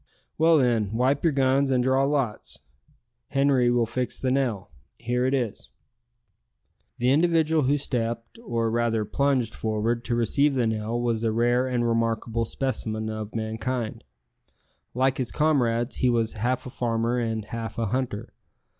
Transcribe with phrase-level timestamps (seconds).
[0.35, 2.57] "Well, then, wipe your guns and draw lots.
[3.29, 4.71] Henri will fix the nail.
[4.97, 5.69] Here it is."
[6.97, 11.67] The individual who stepped, or rather plunged forward to receive the nail was a rare
[11.67, 14.03] and remarkable specimen of mankind.
[14.95, 18.33] Like his comrades, he was half a farmer and half a hunter.